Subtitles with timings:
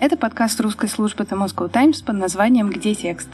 [0.00, 3.28] Это подкаст русской службы The Moscow Times под названием «Где текст?».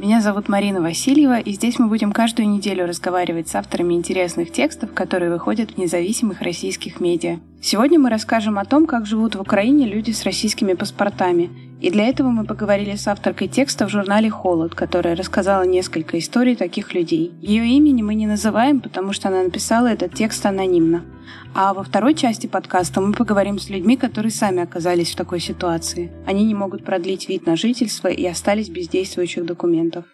[0.00, 4.92] Меня зовут Марина Васильева, и здесь мы будем каждую неделю разговаривать с авторами интересных текстов,
[4.92, 7.38] которые выходят в независимых российских медиа.
[7.62, 11.48] Сегодня мы расскажем о том, как живут в Украине люди с российскими паспортами.
[11.80, 16.54] И для этого мы поговорили с авторкой текста в журнале «Холод», которая рассказала несколько историй
[16.54, 17.32] таких людей.
[17.40, 21.04] Ее имени мы не называем, потому что она написала этот текст анонимно.
[21.54, 26.12] А во второй части подкаста мы поговорим с людьми, которые сами оказались в такой ситуации.
[26.26, 30.04] Они не могут продлить вид на жительство и остались без действующих документов.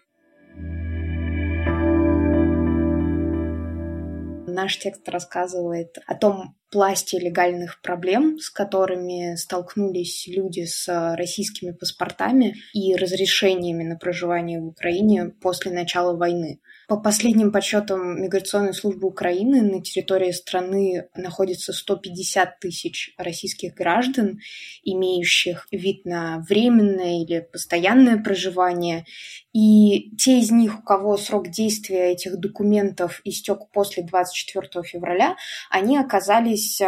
[4.57, 12.55] Наш текст рассказывает о том пласте легальных проблем, с которыми столкнулись люди с российскими паспортами
[12.73, 16.61] и разрешениями на проживание в Украине после начала войны.
[16.89, 24.39] По последним подсчетам Миграционной службы Украины на территории страны находится 150 тысяч российских граждан,
[24.85, 29.05] имеющих вид на временное или постоянное проживание.
[29.53, 35.35] И те из них, у кого срок действия этих документов истек после 24 февраля,
[35.71, 36.81] они оказались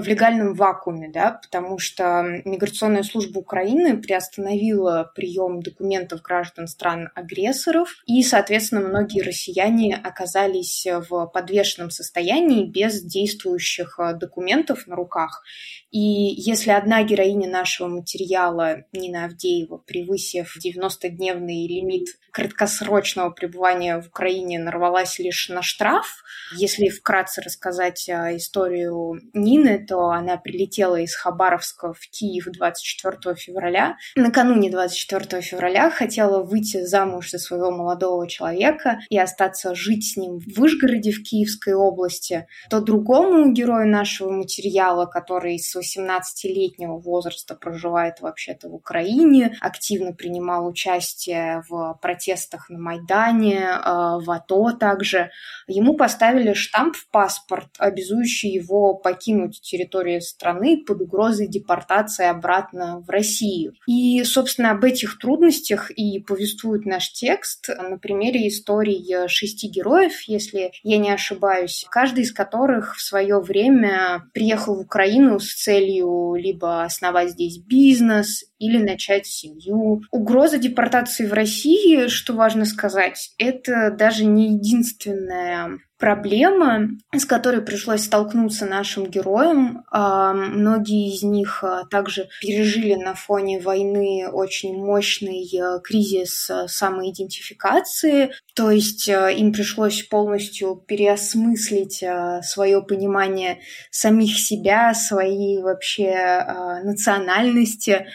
[0.00, 8.22] в легальном вакууме, да, потому что миграционная служба Украины приостановила прием документов граждан стран-агрессоров, и,
[8.22, 15.42] соответственно, многие россияне оказались в подвешенном состоянии без действующих э, документов на руках.
[15.90, 24.58] И если одна героиня нашего материала, Нина Авдеева, превысив 90-дневный лимит краткосрочного пребывания в Украине,
[24.58, 26.22] нарвалась лишь на штраф,
[26.56, 33.96] если вкратце рассказать э, историю Нины, то она прилетела из Хабаровска в Киев 24 февраля.
[34.14, 40.38] Накануне 24 февраля хотела выйти замуж за своего молодого человека и остаться жить с ним
[40.38, 42.46] в Вышгороде в Киевской области.
[42.68, 50.66] То другому герою нашего материала, который с 18-летнего возраста проживает вообще-то в Украине, активно принимал
[50.66, 55.30] участие в протестах на Майдане, э, в АТО также,
[55.66, 63.10] ему поставили штамп в паспорт, обязующий его покинуть территорию страны под угрозой депортации обратно в
[63.10, 63.74] Россию.
[63.86, 70.72] И, собственно, об этих трудностях и повествует наш текст на примере истории шести героев, если
[70.82, 76.82] я не ошибаюсь, каждый из которых в свое время приехал в Украину с целью либо
[76.82, 80.00] основать здесь бизнес или начать семью.
[80.10, 88.04] Угроза депортации в России, что важно сказать, это даже не единственная проблема, с которой пришлось
[88.04, 89.84] столкнуться нашим героям.
[89.90, 98.32] А, многие из них а, также пережили на фоне войны очень мощный а, кризис самоидентификации,
[98.54, 102.02] то есть им пришлось полностью переосмыслить
[102.42, 103.60] свое понимание
[103.90, 108.06] самих себя, своей вообще национальности.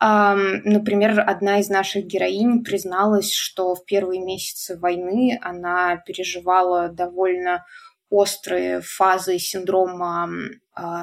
[0.00, 7.64] Например, одна из наших героинь призналась, что в первые месяцы войны она переживала довольно
[8.10, 10.30] острые фазы синдрома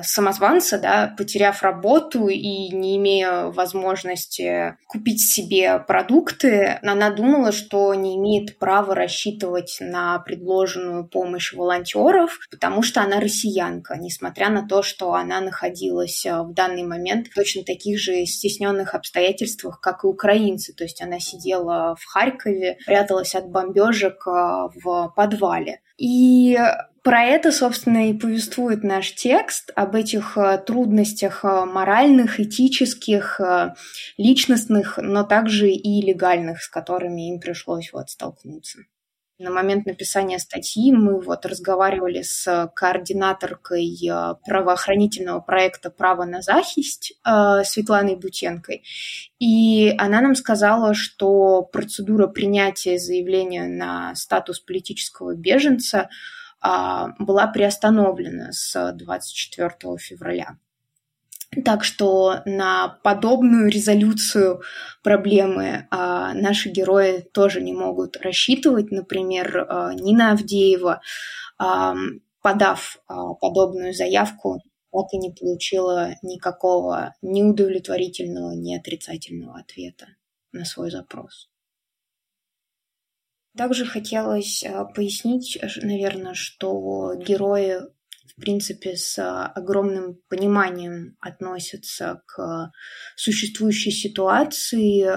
[0.04, 8.16] самозванца, да, потеряв работу и не имея возможности купить себе продукты, она думала, что не
[8.18, 15.14] имеет права рассчитывать на предложенную помощь волонтеров, потому что она россиянка, несмотря на то, что
[15.14, 20.74] она находилась а, в данный момент в точно таких же стесненных обстоятельствах, как и украинцы.
[20.74, 25.82] То есть она сидела в Харькове, пряталась от бомбежек а, в подвале.
[25.98, 26.58] И
[27.06, 33.76] про это, собственно, и повествует наш текст, об этих э, трудностях э, моральных, этических, э,
[34.18, 38.80] личностных, но также и легальных, с которыми им пришлось вот столкнуться.
[39.38, 44.10] На момент написания статьи мы вот разговаривали с координаторкой
[44.48, 48.84] правоохранительного проекта «Право на захист» Светланой Бутенкой.
[49.38, 56.10] И она нам сказала, что процедура принятия заявления на статус политического беженца–
[57.20, 60.58] была приостановлена с 24 февраля.
[61.64, 64.62] Так что на подобную резолюцию
[65.04, 68.92] проблемы а, наши герои тоже не могут рассчитывать.
[68.92, 71.02] Например, а, Нина Авдеева,
[71.58, 71.96] а,
[72.42, 74.60] подав а, подобную заявку,
[74.92, 80.08] так и не получила никакого ни удовлетворительного, ни отрицательного ответа
[80.52, 81.50] на свой запрос.
[83.58, 87.80] Также хотелось а, пояснить, наверное, что герои
[88.38, 89.18] в принципе, с
[89.56, 92.72] огромным пониманием относятся к
[93.16, 95.08] существующей ситуации.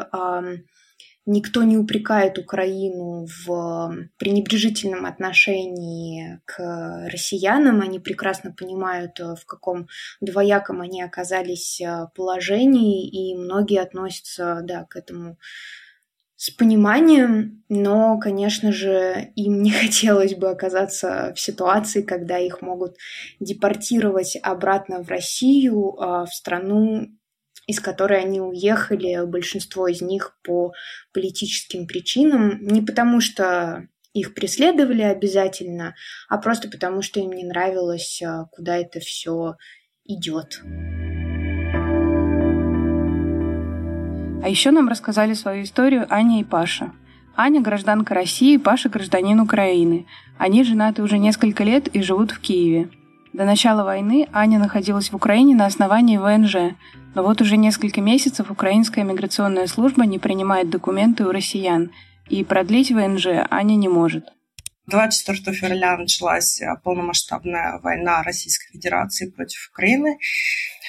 [1.26, 7.80] Никто не упрекает Украину в пренебрежительном отношении к россиянам.
[7.80, 9.88] Они прекрасно понимают, в каком
[10.20, 11.82] двояком они оказались
[12.14, 15.38] положении, и многие относятся да, к этому
[16.38, 22.96] с пониманием, но, конечно же, им не хотелось бы оказаться в ситуации, когда их могут
[23.40, 27.08] депортировать обратно в Россию, а, в страну,
[27.66, 30.72] из которой они уехали, большинство из них по
[31.12, 35.96] политическим причинам, не потому что их преследовали обязательно,
[36.28, 39.56] а просто потому что им не нравилось, а, куда это все
[40.04, 40.62] идет.
[44.48, 46.92] А еще нам рассказали свою историю Аня и Паша.
[47.36, 50.06] Аня– гражданка России, Паша– гражданин Украины.
[50.38, 52.88] Они женаты уже несколько лет и живут в Киеве.
[53.34, 56.78] До начала войны Аня находилась в Украине на основании ВНЖ,
[57.14, 61.90] но вот уже несколько месяцев украинская миграционная служба не принимает документы у россиян,
[62.30, 64.24] и продлить ВНЖ Аня не может.
[64.88, 70.18] 24 февраля началась э, полномасштабная война Российской Федерации против Украины.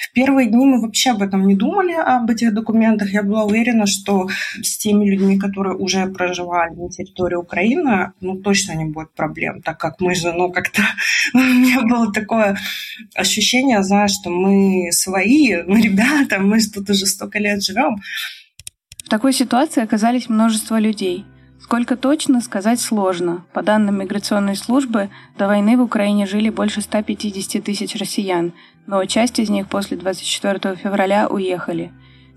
[0.02, 3.10] В первые дни мы вообще об этом не думали, об этих документах.
[3.10, 4.28] Я была уверена, что
[4.62, 9.78] с теми людьми, которые уже проживали на территории Украины, ну, точно не будет проблем, так
[9.78, 10.82] как мы же, ну, как-то...
[11.34, 12.56] У меня было такое
[13.14, 17.96] ощущение, знаешь, что мы свои, мы ребята, мы тут уже столько лет живем.
[19.04, 21.26] В такой ситуации оказались множество людей–
[21.60, 23.44] Сколько точно, сказать сложно.
[23.52, 28.52] По данным миграционной службы, до войны в Украине жили больше 150 тысяч россиян,
[28.86, 31.92] но часть из них после 24 февраля уехали.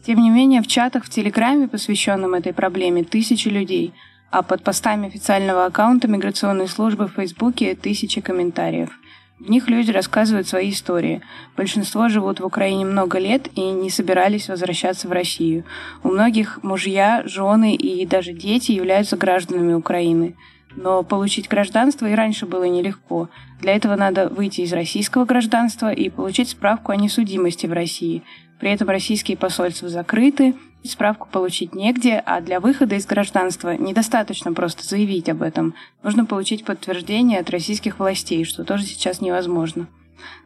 [0.05, 3.93] Тем не менее, в чатах в Телеграме, посвященном этой проблеме, тысячи людей,
[4.29, 8.89] а под постами официального аккаунта миграционной службы в Фейсбуке тысячи комментариев–
[9.39, 11.21] в них люди рассказывают свои истории.
[11.57, 15.65] Большинство живут в Украине много лет и не собирались возвращаться в Россию.
[16.03, 20.35] У многих мужья, жены и даже дети являются гражданами Украины.
[20.75, 23.29] Но получить гражданство и раньше было нелегко.
[23.59, 28.23] Для этого надо выйти из российского гражданства и получить справку о несудимости в России.
[28.59, 34.83] При этом российские посольства закрыты, Справку получить негде, а для выхода из гражданства недостаточно просто
[34.83, 35.75] заявить об этом.
[36.03, 39.87] Нужно получить подтверждение от российских властей, что тоже сейчас невозможно.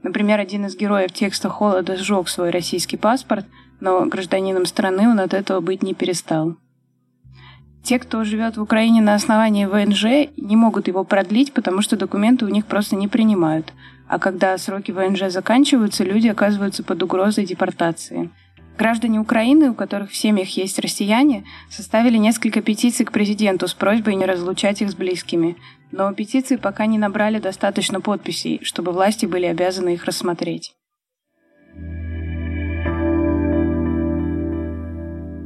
[0.03, 3.47] Например, один из героев текста «Холода» сжег свой российский паспорт,
[3.79, 6.55] но гражданином страны он от этого быть не перестал.
[7.81, 12.45] Те, кто живет в Украине на основании ВНЖ, не могут его продлить, потому что документы
[12.45, 13.73] у них просто не принимают.
[14.07, 18.29] А когда сроки ВНЖ заканчиваются, люди оказываются под угрозой депортации–
[18.77, 24.15] Граждане Украины, у которых в семьях есть россияне, составили несколько петиций к президенту с просьбой
[24.15, 25.57] не разлучать их с близкими.
[25.91, 30.75] Но петиции пока не набрали достаточно подписей, чтобы власти были обязаны их рассмотреть.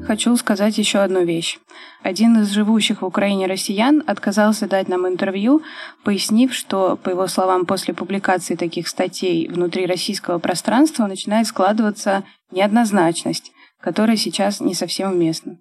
[0.05, 1.59] Хочу сказать еще одну вещь.
[2.03, 5.61] Один из живущих в Украине россиян отказался дать нам интервью,
[6.03, 13.51] пояснив, что, по его словам, после публикации таких статей внутри российского пространства начинает складываться неоднозначность,
[13.79, 15.57] которая сейчас не совсем уместна.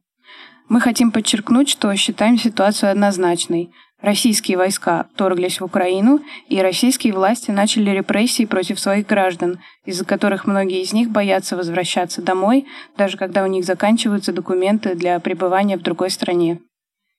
[0.69, 3.73] Мы хотим подчеркнуть, что считаем ситуацию однозначной.
[4.03, 10.47] Российские войска вторглись в Украину, и российские власти начали репрессии против своих граждан, из-за которых
[10.47, 12.67] многие из них боятся возвращаться домой,
[12.97, 16.61] даже когда у них заканчиваются документы для пребывания в другой стране.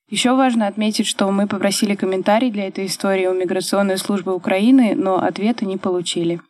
[0.09, 5.23] Еще важно отметить, что мы попросили комментарий для этой истории у миграционной службы Украины, но
[5.23, 6.41] ответа не получили.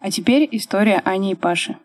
[0.00, 1.76] А теперь история Ани и Паши.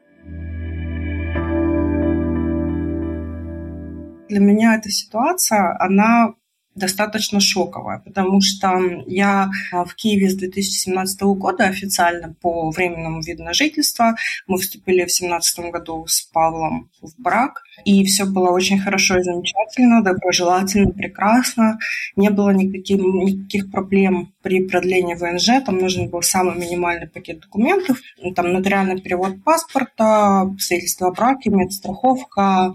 [4.29, 6.33] Для меня эта ситуация, она
[6.75, 13.43] достаточно шоковая, потому что я а, в Киеве с 2017 года официально по временному виду
[13.43, 14.15] на жительство.
[14.47, 19.23] Мы вступили в 2017 году с Павлом в брак, и все было очень хорошо и
[19.23, 21.77] замечательно, доброжелательно, прекрасно.
[22.15, 27.99] Не было никаких, никаких проблем при продлении ВНЖ, там нужен был самый минимальный пакет документов,
[28.35, 32.73] там нотариальный перевод паспорта, свидетельство о браке, медстраховка,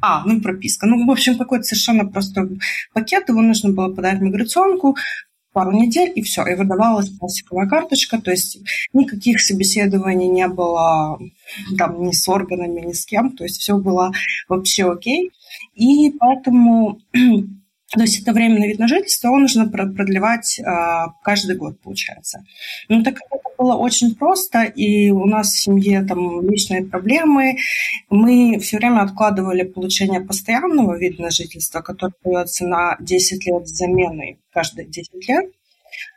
[0.00, 0.86] а, ну прописка.
[0.86, 2.58] Ну, в общем, какой-то совершенно простой
[2.92, 3.28] пакет.
[3.28, 4.96] Его нужно было подать в миграционку,
[5.52, 8.58] пару недель, и все, и выдавалась пластиковая карточка, то есть
[8.92, 11.18] никаких собеседований не было
[11.76, 14.12] там ни с органами, ни с кем, то есть все было
[14.48, 15.32] вообще окей.
[15.74, 17.00] И поэтому
[17.90, 22.44] то есть это временное вид на жительство, его нужно продлевать а, каждый год, получается.
[22.88, 27.56] Ну, так как это было очень просто, и у нас в семье там личные проблемы,
[28.08, 33.72] мы все время откладывали получение постоянного вида на жительство, который дается на 10 лет с
[33.72, 35.46] заменой каждые 10 лет.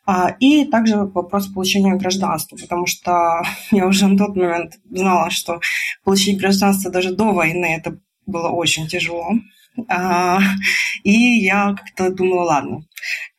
[0.05, 5.59] А, и также вопрос получения гражданства, потому что я уже на тот момент знала, что
[6.03, 9.31] получить гражданство даже до войны это было очень тяжело.
[9.89, 10.39] А,
[11.03, 12.83] и я как-то думала, ладно,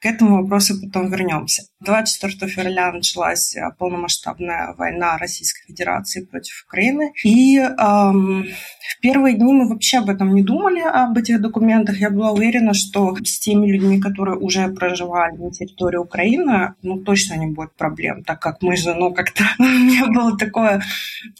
[0.00, 1.62] к этому вопросу потом вернемся.
[1.84, 7.12] 24 февраля началась э, полномасштабная война Российской Федерации против Украины.
[7.24, 11.98] И эм, в первые дни мы вообще об этом не думали, об этих документах.
[11.98, 17.34] Я была уверена, что с теми людьми, которые уже проживали на территории Украины, ну, точно
[17.34, 20.82] не будет проблем, так как мы же, ну, как-то у меня было такое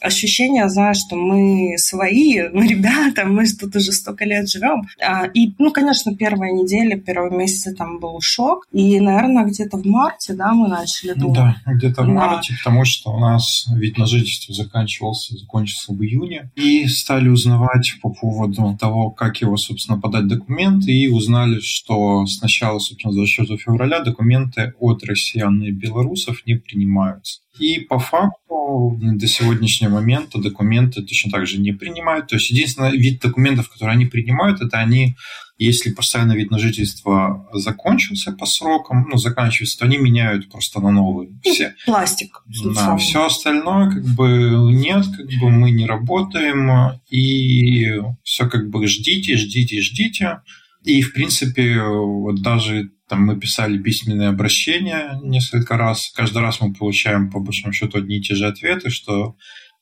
[0.01, 4.83] ощущение, знаешь, что мы свои, мы ребята, мы тут уже столько лет живем.
[5.01, 8.65] А, и, ну, конечно, первая неделя, первые месяцы там был шок.
[8.71, 11.55] И, наверное, где-то в марте, да, мы начали думать.
[11.65, 12.57] Да, где-то в марте, да.
[12.63, 16.51] потому что у нас вид на жительство заканчивался, закончился в июне.
[16.55, 20.91] И стали узнавать по поводу того, как его, собственно, подать документы.
[20.91, 27.41] И узнали, что сначала, собственно, за 24 февраля документы от россиян и белорусов не принимаются.
[27.59, 32.27] И по факту до сегодняшнего момента документы точно так же не принимают.
[32.27, 35.15] То есть единственный вид документов, которые они принимают, это они,
[35.57, 40.91] если постоянный вид на жительство закончился по срокам, ну, заканчивается, то они меняют просто на
[40.91, 41.29] новый.
[41.45, 41.75] Ну, все.
[41.85, 42.43] Пластик.
[42.73, 48.85] Да, все остальное как бы нет, как бы мы не работаем, и все как бы
[48.87, 50.41] ждите, ждите, ждите.
[50.83, 56.11] И, в принципе, вот даже там мы писали письменные обращения несколько раз.
[56.15, 59.35] Каждый раз мы получаем, по большому счету, одни и те же ответы, что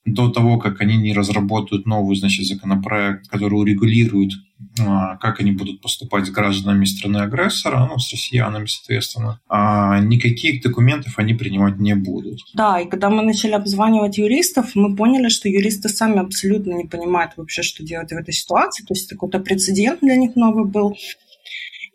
[0.06, 4.32] до того, как они не разработают новый значит, законопроект, который урегулирует,
[4.80, 11.14] а, как они будут поступать с гражданами страны-агрессора, ну, с россиянами, соответственно, а никаких документов
[11.18, 12.40] они принимать не будут.
[12.54, 17.34] Да, и когда мы начали обзванивать юристов, мы поняли, что юристы сами абсолютно не понимают
[17.38, 18.84] вообще, что делать в этой ситуации.
[18.84, 20.98] То есть какой-то прецедент для них новый был.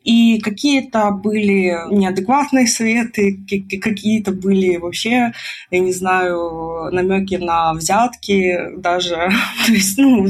[0.04, 3.38] И какие-то были неадекватные советы,
[3.82, 5.32] какие-то были вообще,
[5.70, 9.30] я не знаю, намеки на взятки даже.
[9.66, 10.26] То есть, ну,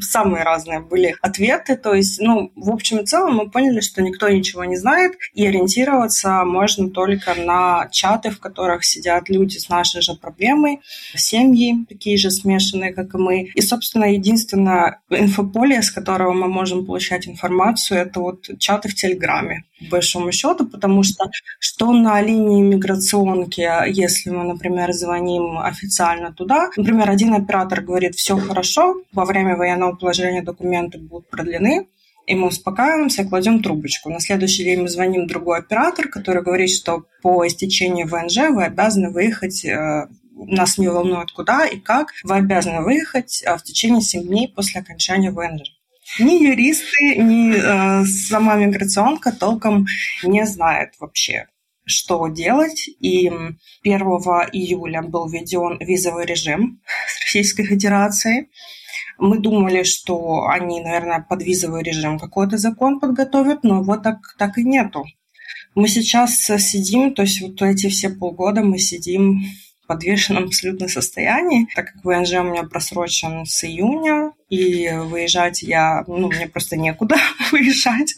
[0.00, 1.76] самые разные были ответы.
[1.76, 5.46] То есть, ну, в общем и целом мы поняли, что никто ничего не знает, и
[5.46, 10.80] ориентироваться можно только на чаты, в которых сидят люди с нашей же проблемой,
[11.14, 13.50] семьи такие же смешанные, как и мы.
[13.54, 19.64] И, собственно, единственное инфополе, с которого мы можем получать информацию, это вот чаты в Телеграме,
[19.78, 26.70] по большому счету, потому что что на линии миграционки, если мы, например, звоним официально туда,
[26.76, 31.86] например, один оператор говорит, все хорошо, во время военного положения документы будут продлены,
[32.26, 34.10] и мы успокаиваемся, кладем трубочку.
[34.10, 39.10] На следующий день мы звоним другой оператор, который говорит, что по истечении ВНЖ вы обязаны
[39.10, 40.08] выехать э,
[40.46, 44.80] нас не волнует куда и как, вы обязаны выехать э, в течение 7 дней после
[44.80, 45.77] окончания ВНЖ.
[46.18, 49.86] Ни юристы, ни э, сама миграционка толком
[50.22, 51.46] не знает вообще,
[51.84, 52.88] что делать.
[53.00, 53.54] И 1
[54.52, 58.48] июля был введен визовый режим с Российской Федерацией.
[59.18, 64.58] Мы думали, что они, наверное, под визовый режим какой-то закон подготовят, но вот так, так
[64.58, 65.04] и нету.
[65.74, 69.42] Мы сейчас сидим, то есть вот эти все полгода мы сидим
[69.88, 76.28] подвешенном абсолютно состоянии, так как ВНЖ у меня просрочен с июня, и выезжать я, ну,
[76.28, 77.16] мне просто некуда
[77.52, 78.14] выезжать,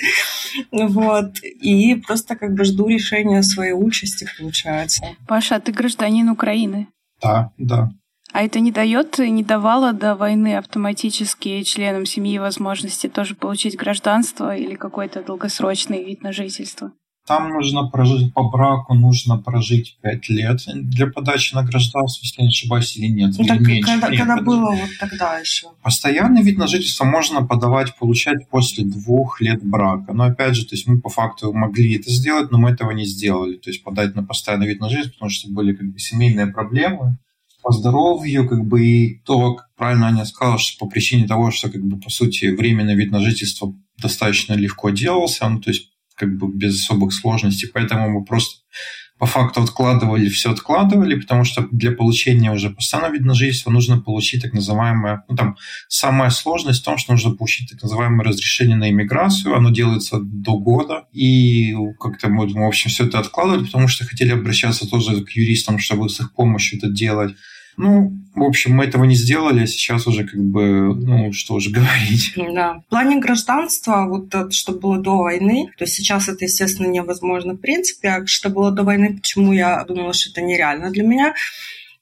[0.71, 5.05] вот, и просто как бы жду решения своей участи, получается.
[5.27, 6.89] Паша, а ты гражданин Украины?
[7.23, 7.91] Да, да.
[8.33, 14.57] А это не дает, не давало до войны автоматически членам семьи возможности тоже получить гражданство
[14.57, 16.93] или какой-то долгосрочный вид на жительство?
[17.31, 22.49] Там нужно прожить по браку, нужно прожить 5 лет для подачи на гражданство, если не
[22.49, 23.37] ошибаюсь, или нет.
[23.39, 23.93] Ну, или так меньше.
[23.93, 25.69] Когда, нет, когда было вот тогда еще?
[25.81, 30.13] Постоянный вид на жительство можно подавать, получать после двух лет брака.
[30.13, 33.05] Но опять же, то есть мы по факту могли это сделать, но мы этого не
[33.05, 33.59] сделали.
[33.59, 37.17] То есть подать на постоянный вид на жительство, потому что были как бы семейные проблемы
[37.63, 41.71] по здоровью, как бы и то, как правильно Аня сказала, что по причине того, что
[41.71, 46.37] как бы по сути временный вид на жительство достаточно легко делался, ну, то есть как
[46.37, 48.61] бы без особых сложностей, поэтому мы просто
[49.19, 54.01] по факту откладывали, все откладывали, потому что для получения уже постоянного вида на жительство нужно
[54.01, 55.57] получить так называемое, ну там
[55.89, 60.59] самая сложность в том, что нужно получить так называемое разрешение на иммиграцию, оно делается до
[60.59, 65.31] года, и как-то мы, в общем, все это откладывали, потому что хотели обращаться тоже к
[65.33, 67.35] юристам, чтобы с их помощью это делать.
[67.81, 71.71] Ну, в общем, мы этого не сделали, а сейчас уже как бы, ну, что уже
[71.73, 72.33] говорить.
[72.37, 72.83] Да.
[72.87, 77.59] В плане гражданства, вот что было до войны, то есть сейчас это, естественно, невозможно в
[77.59, 81.35] принципе, а что было до войны, почему я думала, что это нереально для меня,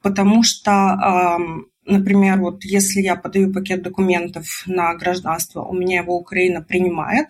[0.03, 6.17] потому что эм, например, вот если я подаю пакет документов на гражданство, у меня его
[6.17, 7.29] Украина принимает,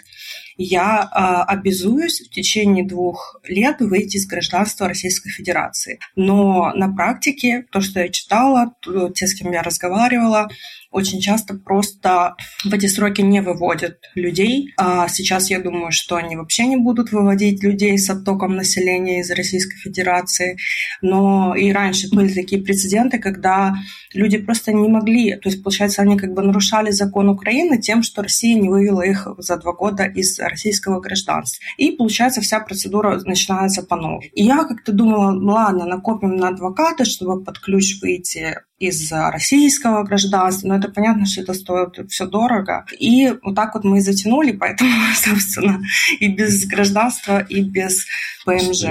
[0.57, 6.01] я э, обязуюсь в течение двух лет выйти из гражданства Российской Федерации.
[6.17, 8.75] Но на практике, то, что я читала,
[9.15, 10.49] те, с кем я разговаривала,
[10.91, 14.73] очень часто просто в эти сроки не выводят людей.
[14.77, 19.31] А сейчас я думаю, что они вообще не будут выводить людей с оттоком населения из
[19.31, 20.59] Российской Федерации.
[21.03, 23.75] Но и раньше были такие прецеденты, когда
[24.15, 28.23] люди просто не могли, то есть, получается, они как бы нарушали закон Украины тем, что
[28.23, 31.63] Россия не вывела их за два года из российского гражданства.
[31.77, 34.31] И, получается, вся процедура начинается по новой.
[34.35, 40.69] И я как-то думала, ладно, накопим на адвоката, чтобы под ключ выйти из российского гражданства,
[40.69, 42.85] но это понятно, что это стоит все дорого.
[42.99, 45.81] И вот так вот мы и затянули, поэтому, собственно,
[46.21, 48.07] и без гражданства, и без
[48.45, 48.85] ПМЖ.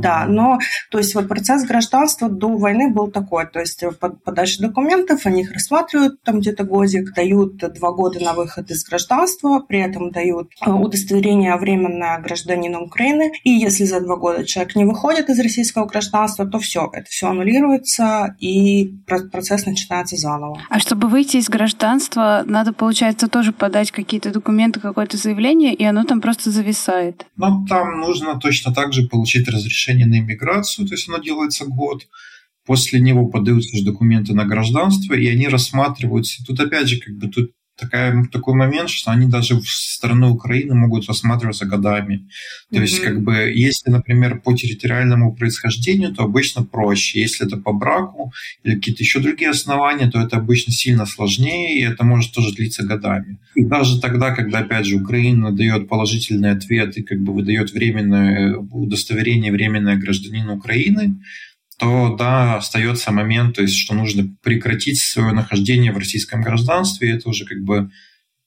[0.00, 0.58] Да, но,
[0.90, 3.82] то есть вот процесс гражданства до войны был такой, то есть
[4.24, 9.60] подача документов, они их рассматривают там где-то годик, дают два года на выход из гражданства,
[9.60, 14.84] при этом дают э, удостоверение временное гражданина Украины, и если за два года человек не
[14.84, 20.60] выходит из российского гражданства, то все, это все аннулируется, и процесс начинается заново.
[20.68, 26.04] А чтобы выйти из гражданства, надо, получается, тоже подать какие-то документы, какое-то заявление, и оно
[26.04, 27.26] там просто зависает.
[27.36, 32.06] Ну, там нужно точно так же получить разрешение на иммиграцию, то есть оно делается год.
[32.66, 36.44] После него подаются же документы на гражданство, и они рассматриваются.
[36.44, 40.74] Тут опять же, как бы тут такая, такой момент, что они даже в стороны Украины
[40.74, 42.28] могут рассматриваться годами.
[42.70, 42.82] То mm-hmm.
[42.82, 47.20] есть, как бы, если, например, по территориальному происхождению, то обычно проще.
[47.20, 48.32] Если это по браку
[48.64, 52.82] или какие-то еще другие основания, то это обычно сильно сложнее, и это может тоже длиться
[52.82, 53.38] годами.
[53.54, 58.56] И даже тогда, когда, опять же, Украина дает положительный ответ и как бы выдает временное
[58.56, 61.14] удостоверение временное гражданину Украины,
[61.78, 67.12] то да, остается момент, то есть, что нужно прекратить свое нахождение в российском гражданстве, и
[67.12, 67.90] это уже как бы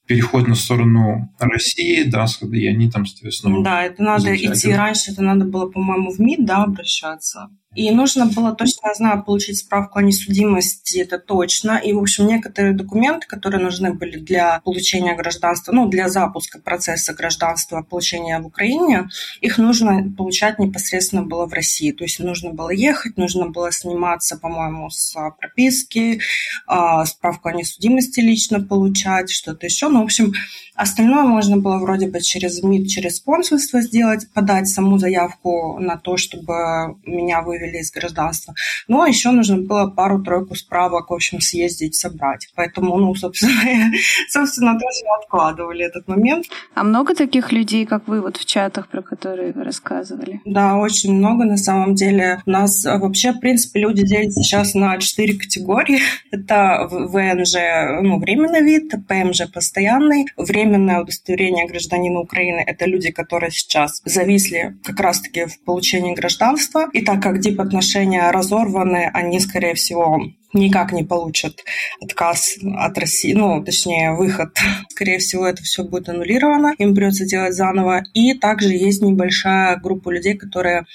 [0.05, 3.63] переход на сторону России, да, и они там, соответственно...
[3.63, 7.49] Да, это надо идти раньше, это надо было, по-моему, в МИД, да, обращаться.
[7.73, 11.77] И нужно было точно, знаю, получить справку о несудимости, это точно.
[11.77, 17.13] И, в общем, некоторые документы, которые нужны были для получения гражданства, ну, для запуска процесса
[17.13, 19.09] гражданства, получения в Украине,
[19.39, 21.93] их нужно получать непосредственно было в России.
[21.93, 26.19] То есть нужно было ехать, нужно было сниматься, по-моему, с прописки,
[26.67, 29.87] а, справку о несудимости лично получать, что-то еще.
[29.87, 30.33] Ну, в общем,
[30.81, 36.17] Остальное можно было вроде бы через МИД, через консульство сделать, подать саму заявку на то,
[36.17, 38.53] чтобы меня вывели из гражданства.
[38.87, 42.47] Ну, а еще нужно было пару-тройку справок, в общем, съездить, собрать.
[42.55, 43.53] Поэтому, ну, собственно,
[44.29, 46.45] собственно, тоже откладывали этот момент.
[46.73, 50.41] А много таких людей, как вы, вот в чатах, про которые вы рассказывали?
[50.45, 52.41] Да, очень много на самом деле.
[52.45, 55.99] У нас вообще, в принципе, люди делятся сейчас на четыре категории.
[56.31, 57.55] Это ВНЖ,
[58.01, 64.99] ну, временный вид, ПМЖ постоянный, временное удостоверение гражданина Украины– это люди, которые сейчас зависли как
[64.99, 66.89] раз-таки в получении гражданства.
[66.93, 70.21] И так как дип-отношения разорваны, они, скорее всего,
[70.53, 71.63] никак не получат
[72.01, 74.57] отказ от России, ну, точнее, выход.
[74.89, 78.03] Скорее всего, это все будет аннулировано, им придется делать заново.
[78.13, 80.85] И также есть небольшая группа людей, которые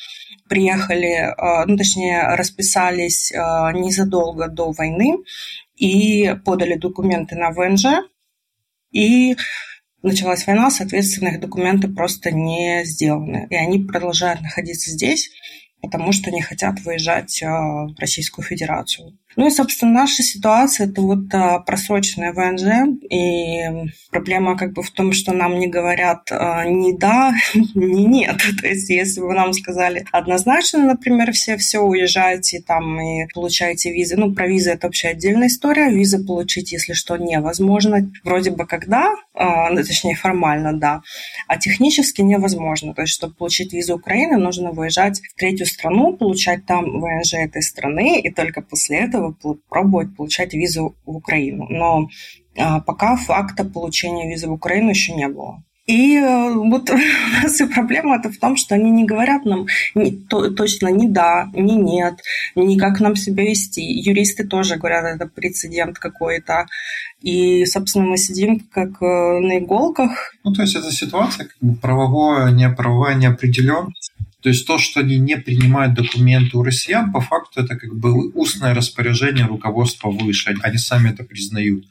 [0.48, 3.36] приехали, э, ну, точнее, расписались э,
[3.74, 5.18] незадолго до войны
[5.76, 8.06] и подали документы на ВНЖ,
[8.92, 9.36] и
[10.02, 13.46] началась война, соответственно, их документы просто не сделаны.
[13.50, 15.30] И они продолжают находиться здесь,
[15.82, 19.16] потому что не хотят выезжать а, в Российскую Федерацию.
[19.36, 24.90] Ну и, собственно, наша ситуация– это вот а, просроченная ВНЖ, и проблема как бы в
[24.90, 27.34] том, что нам не говорят а, ни да,
[27.74, 28.38] ни нет.
[28.60, 34.16] То есть если бы нам сказали однозначно, например, все, все уезжаете там и получаете визы,
[34.16, 38.10] ну, про визы это вообще отдельная история, визы получить, если что, невозможно.
[38.24, 41.02] Вроде бы когда, ну, точнее формально, да,
[41.46, 42.94] а технически невозможно.
[42.94, 47.62] То есть, чтобы получить визу Украины, нужно выезжать в третью страну, получать там ВНЖ этой
[47.62, 49.34] страны, и только после этого
[49.68, 51.66] пробовать получать визу в Украину.
[51.68, 52.08] Но
[52.58, 55.62] а, пока факта получения визы в Украину еще не было.
[55.86, 56.96] И э, вот у
[57.42, 61.06] нас и проблема это в том, что они не говорят нам ни, то, точно ни
[61.06, 62.14] да, ни нет,
[62.56, 63.82] ни как нам себя вести.
[63.82, 66.66] Юристы тоже говорят, это прецедент какой-то.
[67.22, 70.34] И, собственно, мы сидим как э, на иголках.
[70.44, 74.12] Ну, то есть это ситуация как бы правовое, неправовая неопределенность.
[74.46, 78.30] То есть то, что они не принимают документы у россиян, по факту это как бы
[78.30, 80.54] устное распоряжение руководства выше.
[80.62, 81.84] Они сами это признают.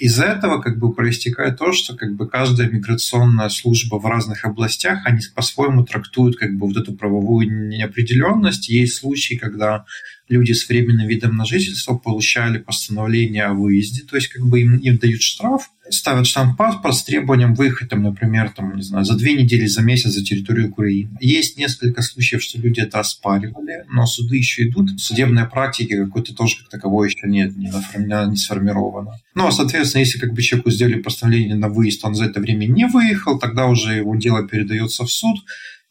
[0.00, 5.02] из этого как бы проистекает то, что как бы каждая миграционная служба в разных областях,
[5.04, 8.68] они по-своему трактуют как бы вот эту правовую неопределенность.
[8.68, 9.84] Есть случаи, когда
[10.30, 14.76] люди с временным видом на жительство получали постановление о выезде, то есть как бы им,
[14.76, 19.16] им дают штраф, ставят штамп паспорт с требованием выехать, там, например, там, не знаю, за
[19.16, 21.10] две недели, за месяц за территорию Украины.
[21.20, 25.00] Есть несколько случаев, что люди это оспаривали, но суды еще идут.
[25.00, 27.72] Судебной практики какой-то тоже как таковой еще нет, не,
[28.30, 29.18] не сформировано.
[29.34, 32.66] Ну, а, соответственно, если как бы человеку сделали постановление на выезд, он за это время
[32.66, 35.38] не выехал, тогда уже его дело передается в суд,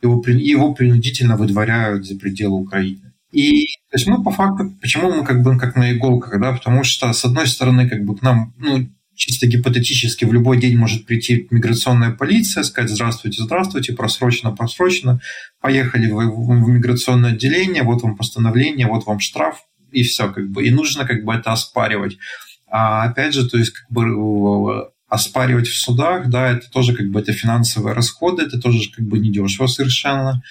[0.02, 3.09] его, его принудительно выдворяют за пределы Украины.
[3.32, 6.84] И то есть мы по факту, почему мы как бы как на иголках, да, потому
[6.84, 11.06] что с одной стороны как бы к нам, ну, чисто гипотетически в любой день может
[11.06, 15.20] прийти миграционная полиция, сказать здравствуйте, здравствуйте, просрочено, просрочено,
[15.62, 19.58] поехали в, в миграционное отделение, вот вам постановление, вот вам штраф,
[19.92, 22.18] и все, как бы, и нужно как бы это оспаривать.
[22.68, 27.20] А опять же, то есть как бы оспаривать в судах, да, это тоже как бы
[27.20, 30.44] это финансовые расходы, это тоже как бы недешево совершенно.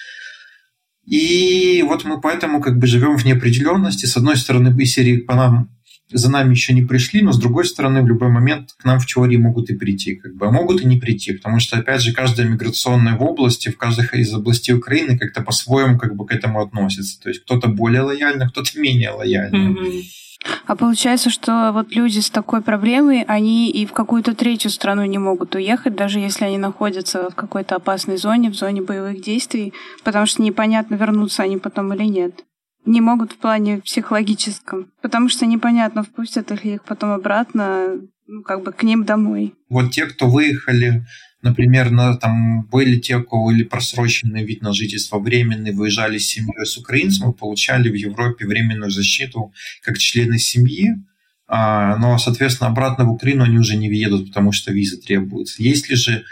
[1.09, 4.05] И вот мы поэтому как бы живем в неопределенности.
[4.05, 5.69] С одной стороны, из серии по нам
[6.11, 9.05] за нами еще не пришли, но с другой стороны, в любой момент к нам в
[9.05, 12.13] теории могут и прийти, как бы, а могут и не прийти, потому что, опять же,
[12.13, 16.61] каждая миграционная в области, в каждой из областей Украины как-то по-своему как бы к этому
[16.61, 17.19] относится.
[17.21, 19.55] То есть кто-то более лояльно, кто-то менее лояльно.
[19.55, 20.03] Mm-hmm.
[20.65, 25.17] А получается, что вот люди с такой проблемой, они и в какую-то третью страну не
[25.17, 29.73] могут уехать, даже если они находятся в какой-то опасной зоне, в зоне боевых действий,
[30.03, 32.43] потому что непонятно, вернутся они потом или нет.
[32.85, 38.63] Не могут в плане психологическом, потому что непонятно, впустят ли их потом обратно, ну, как
[38.63, 39.55] бы к ним домой.
[39.69, 41.03] Вот те, кто выехали
[41.41, 46.27] Например, на, там были те, у кого или просроченный вид на жительство, временный, выезжали с
[46.27, 50.95] семьей с украинцем, получали в Европе временную защиту как члены семьи,
[51.47, 55.63] а, но, соответственно, обратно в Украину они уже не въедут, потому что виза требуется.
[55.63, 56.25] Если же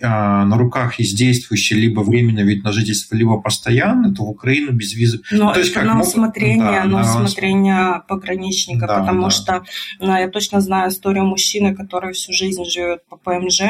[0.00, 4.92] на руках есть действующий либо временный вид на жительство, либо постоянный, то в Украину без
[4.94, 5.22] визы.
[5.30, 9.30] Но то есть, это как на усмотрение, да, на усмотрение пограничника, да, потому да.
[9.30, 9.64] что
[10.00, 13.62] ну, я точно знаю историю мужчины, который всю жизнь живет по ПМЖ,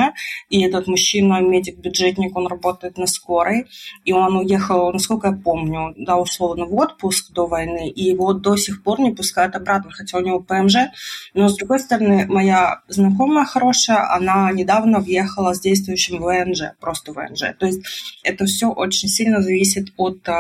[0.51, 3.67] и этот мужчина медик-бюджетник, он работает на скорой,
[4.05, 8.57] и он уехал, насколько я помню, да, условно в отпуск до войны, и его до
[8.57, 10.77] сих пор не пускают обратно, хотя у него ПМЖ.
[11.35, 17.57] Но, с другой стороны, моя знакомая хорошая, она недавно въехала с действующим ВНЖ, просто ВНЖ.
[17.59, 17.83] То есть
[18.23, 20.33] это все очень сильно зависит от э,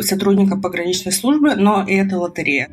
[0.00, 2.68] сотрудника пограничной службы, но и это лотерея.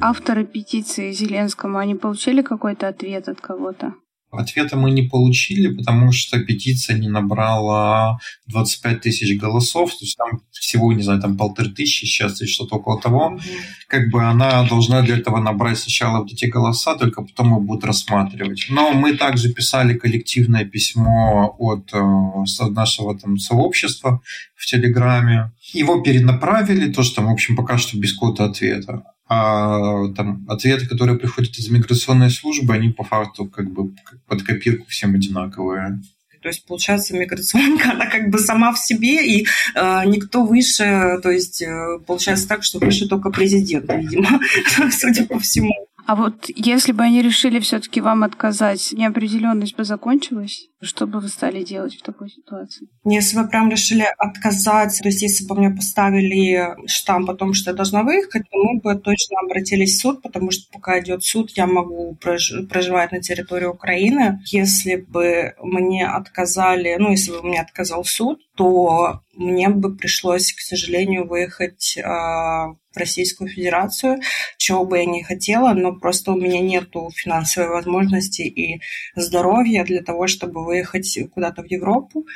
[0.00, 3.94] Авторы петиции Зеленскому, они получили какой-то ответ от кого-то?
[4.36, 10.40] Ответа мы не получили, потому что петиция не набрала 25 тысяч голосов, то есть там
[10.52, 13.36] всего, не знаю, там полторы тысячи сейчас или что-то около того.
[13.36, 13.60] Mm-hmm.
[13.88, 17.84] Как бы она должна для этого набрать сначала вот эти голоса, только потом их будут
[17.84, 18.66] рассматривать.
[18.70, 24.20] Но мы также писали коллективное письмо от э, нашего там сообщества
[24.56, 25.52] в Телеграме.
[25.72, 30.86] Его перенаправили, то, что там, в общем, пока что без какого-то ответа а там ответы,
[30.86, 33.94] которые приходят из миграционной службы, они по факту как бы
[34.26, 36.00] под копирку всем одинаковые.
[36.44, 41.30] То есть, получается, миграционка, она как бы сама в себе, и э, никто выше, то
[41.30, 44.40] есть, э, получается так, что выше только президент, видимо,
[44.92, 45.83] судя по всему.
[46.06, 50.68] А вот если бы они решили все-таки вам отказать, неопределенность бы закончилась?
[50.82, 52.88] Что бы вы стали делать в такой ситуации?
[53.06, 57.70] Если бы прям решили отказать, то есть если бы мне поставили штамп о том, что
[57.70, 61.50] я должна выехать, то мы бы точно обратились в суд, потому что пока идет суд,
[61.56, 64.42] я могу проживать на территории Украины.
[64.46, 70.60] Если бы мне отказали, ну, если бы мне отказал суд, то мне бы пришлось, к
[70.60, 74.20] сожалению, выехать а, в Российскую Федерацию,
[74.56, 78.80] чего бы я не хотела, но просто у меня нет финансовой возможности и
[79.16, 82.26] здоровья для того, чтобы выехать куда-то в Европу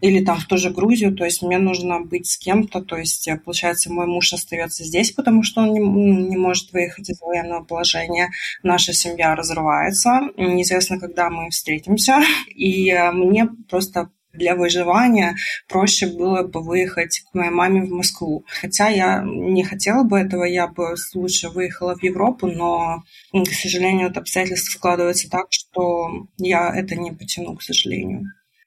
[0.00, 1.14] или там в ту же Грузию.
[1.14, 2.80] То есть мне нужно быть с кем-то.
[2.80, 7.20] То есть, получается, мой муж остается здесь, потому что он не, не может выехать из
[7.20, 8.30] военного положения.
[8.64, 10.20] Наша семья разрывается.
[10.36, 12.20] Неизвестно, когда мы встретимся.
[12.48, 15.36] И э, мне просто для выживания
[15.68, 18.44] проще было бы выехать к моей маме в Москву.
[18.60, 24.08] Хотя я не хотела бы этого, я бы лучше выехала в Европу, но, к сожалению,
[24.08, 28.24] это обстоятельства складываются так, что я это не потяну, к сожалению.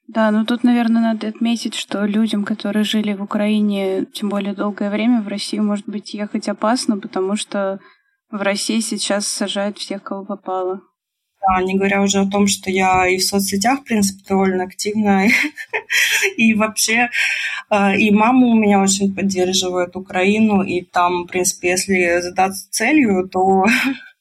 [0.08, 4.90] Да, ну тут, наверное, надо отметить, что людям, которые жили в Украине, тем более долгое
[4.90, 7.78] время, в Россию, может быть, ехать опасно, потому что
[8.30, 10.82] в России сейчас сажают всех, кого попало.
[11.46, 15.26] Да, не говоря уже о том, что я и в соцсетях, в принципе, довольно активна.
[16.36, 17.10] И вообще,
[17.70, 20.62] э, и мама у меня очень поддерживает Украину.
[20.62, 23.66] И там, в принципе, если задаться целью, то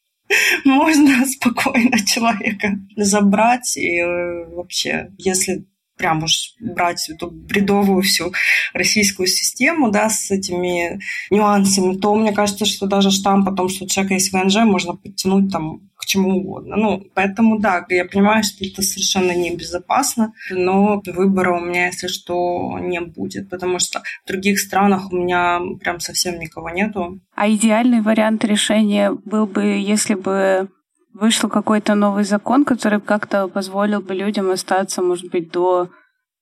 [0.65, 3.77] можно спокойно человека забрать.
[3.77, 5.63] И э, вообще, если
[6.01, 8.33] прям уж брать эту бредовую всю
[8.73, 13.85] российскую систему, да, с этими нюансами, то мне кажется, что даже штамп о том, что
[13.85, 16.75] у человека есть ВНЖ, можно подтянуть там к чему угодно.
[16.75, 22.79] Ну, поэтому, да, я понимаю, что это совершенно небезопасно, но выбора у меня, если что,
[22.79, 27.19] не будет, потому что в других странах у меня прям совсем никого нету.
[27.35, 30.69] А идеальный вариант решения был бы, если бы
[31.13, 35.89] вышел какой-то новый закон, который как-то позволил бы людям остаться, может быть, до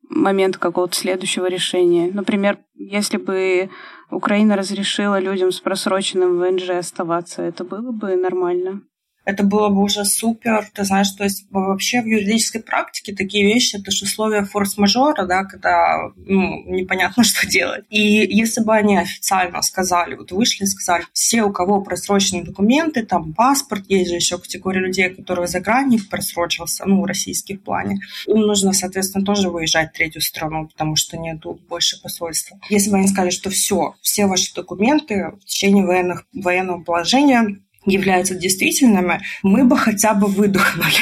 [0.09, 2.11] момента какого-то следующего решения.
[2.11, 3.69] Например, если бы
[4.09, 8.81] Украина разрешила людям с просроченным ВНЖ оставаться, это было бы нормально
[9.29, 10.67] это было бы уже супер.
[10.73, 15.43] Ты знаешь, то есть вообще в юридической практике такие вещи, это же условия форс-мажора, да,
[15.43, 17.85] когда ну, непонятно, что делать.
[17.89, 23.05] И если бы они официально сказали, вот вышли и сказали, все, у кого просроченные документы,
[23.05, 27.99] там паспорт, есть же еще категория людей, которые за граник просрочился, ну, в российских плане,
[28.25, 32.59] им нужно, соответственно, тоже выезжать в третью страну, потому что нету больше посольства.
[32.69, 38.35] Если бы они сказали, что все, все ваши документы в течение военных, военного положения являются
[38.35, 40.99] действительными, мы бы хотя бы выдохнули.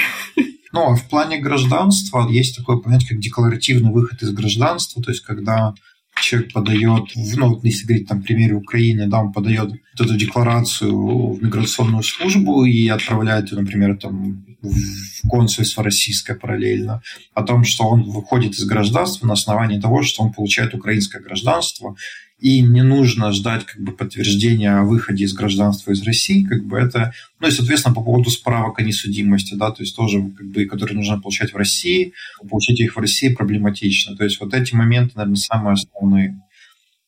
[0.73, 5.23] Ну, а в плане гражданства есть такое понятие, как декларативный выход из гражданства, то есть
[5.23, 5.73] когда
[6.21, 11.43] человек подает, ну, если говорить там, примере Украины, да, он подает вот эту декларацию в
[11.43, 17.01] миграционную службу и отправляет ее, например, там, в консульство российское параллельно,
[17.33, 21.95] о том, что он выходит из гражданства на основании того, что он получает украинское гражданство,
[22.39, 26.77] и не нужно ждать как бы подтверждения о выходе из гражданства из России, как бы
[26.77, 30.65] это, ну и, соответственно, по поводу справок о несудимости, да, то есть тоже, как бы,
[30.65, 32.13] которые нужно получать в России,
[32.47, 34.15] получить их в России проблематично.
[34.15, 36.39] То есть вот эти моменты, наверное, самые основные.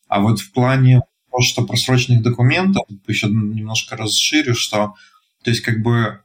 [0.08, 4.96] А вот в плане того, что просроченных документов, еще немножко расширю, что,
[5.44, 6.22] то есть как бы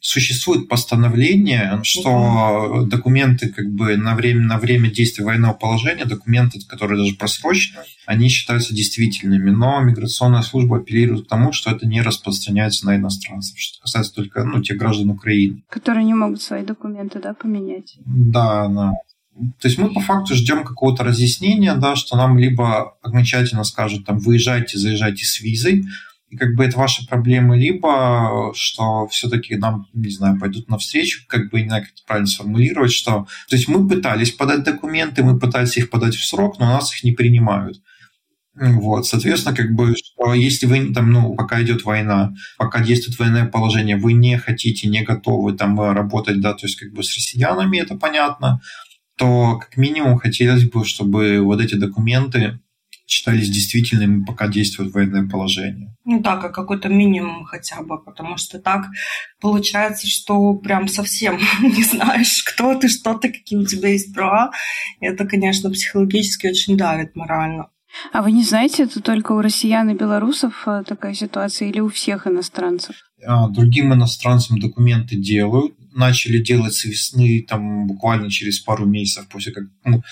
[0.00, 7.02] существует постановление, что документы как бы на время, на время действия военного положения, документы, которые
[7.02, 12.84] даже просрочены, они считаются действительными, но миграционная служба апеллирует к тому, что это не распространяется
[12.86, 15.62] на иностранцев, что касается только ну, тех граждан Украины.
[15.70, 17.96] Которые не могут свои документы да, поменять.
[18.04, 18.92] Да, да.
[19.60, 24.18] То есть мы по факту ждем какого-то разъяснения, да, что нам либо окончательно скажут, там,
[24.18, 25.86] выезжайте, заезжайте с визой,
[26.30, 31.50] и как бы это ваши проблемы, либо что все-таки нам, не знаю, пойдут навстречу, как
[31.50, 33.26] бы, не знаю, как это правильно сформулировать, что...
[33.48, 37.02] То есть мы пытались подать документы, мы пытались их подать в срок, но нас их
[37.02, 37.82] не принимают.
[38.54, 43.46] Вот, соответственно, как бы, что если вы там, ну, пока идет война, пока действует военное
[43.46, 47.78] положение, вы не хотите, не готовы там работать, да, то есть как бы с россиянами,
[47.78, 48.60] это понятно,
[49.16, 52.60] то как минимум хотелось бы, чтобы вот эти документы
[53.10, 55.96] считались действительными, пока действует военное положение.
[56.04, 58.86] Ну так, а какой-то минимум хотя бы, потому что так
[59.40, 64.52] получается, что прям совсем не знаешь, кто ты, что ты, какие у тебя есть права.
[65.00, 67.68] Это, конечно, психологически очень давит морально.
[68.12, 71.88] А вы не знаете, это только у россиян и белорусов э, такая ситуация или у
[71.88, 72.94] всех иностранцев?
[73.26, 75.74] А, другим иностранцам документы делают.
[75.92, 80.02] Начали делать с весны, там буквально через пару месяцев после как ну,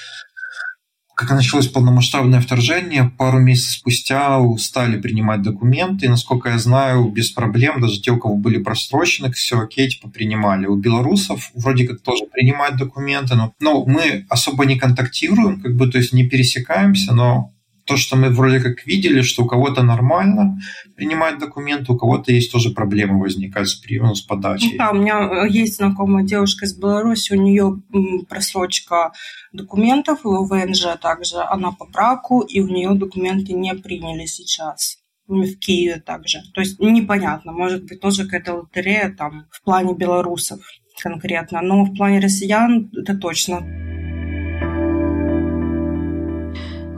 [1.18, 7.33] как началось полномасштабное вторжение, пару месяцев спустя стали принимать документы, и, насколько я знаю, без
[7.33, 10.66] проблем, даже те, у кого были просрочены, все окей, типа принимали.
[10.66, 15.88] У белорусов вроде как тоже принимают документы, но, но мы особо не контактируем, как бы,
[15.88, 17.52] то есть не пересекаемся, но
[17.88, 20.59] то, что мы вроде как видели, что у кого-то нормально
[20.94, 24.72] принимать документы, у кого-то есть тоже проблемы возникают с приемом, с подачей.
[24.72, 27.81] Ну, да, у меня э, есть знакомая девушка из Беларуси, у нее
[28.29, 29.12] просрочка
[29.53, 35.57] документов, в ВНЖ также, она по браку, и у нее документы не приняли сейчас в
[35.57, 36.40] Киеве также.
[36.55, 40.61] То есть непонятно, может быть тоже какая-то лотерея там в плане белорусов
[41.03, 43.61] конкретно, но в плане россиян это точно.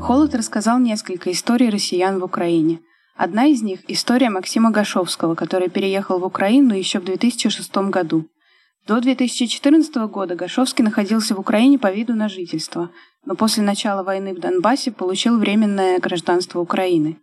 [0.01, 2.81] Холод рассказал несколько историй россиян в Украине.
[3.17, 8.27] Одна из них– история Максима Гашовского, который переехал в Украину еще в 2006 году.
[8.87, 12.91] До 2014 года Гашовский находился в Украине по виду на жительство,
[13.27, 17.19] но после начала войны в Донбассе получил временное гражданство Украины.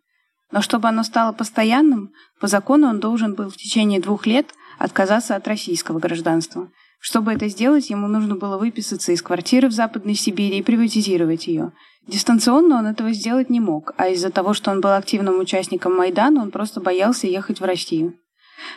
[0.51, 5.35] Но чтобы оно стало постоянным, по закону он должен был в течение двух лет отказаться
[5.35, 6.69] от российского гражданства.
[6.99, 11.71] Чтобы это сделать, ему нужно было выписаться из квартиры в Западной Сибири и приватизировать ее–
[12.07, 16.41] Дистанционно он этого сделать не мог, а из-за того, что он был активным участником Майдана,
[16.41, 18.13] он просто боялся ехать в Россию.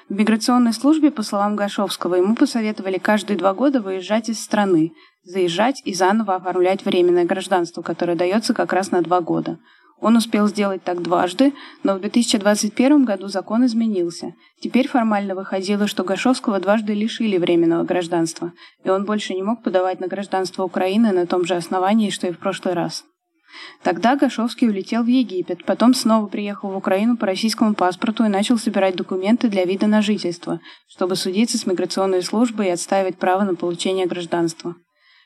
[0.09, 5.81] В миграционной службе, по словам Гашовского, ему посоветовали каждые два года выезжать из страны, заезжать
[5.85, 9.59] и заново оформлять временное гражданство, которое дается как раз на два года.
[10.01, 14.35] Он успел сделать так дважды, но в 2021 году закон изменился.
[14.61, 20.01] Теперь формально выходило, что Гашовского дважды лишили временного гражданства, и он больше не мог подавать
[20.01, 23.05] на гражданство Украины на том же основании, что и в прошлый раз.
[23.83, 28.59] Тогда Гашовский улетел в Египет, потом снова приехал в Украину по российскому паспорту и начал
[28.59, 33.55] собирать документы для вида на жительство, чтобы судиться с миграционной службой и отстаивать право на
[33.55, 34.75] получение гражданства.